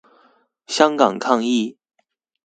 [0.65, 1.77] 香港抗議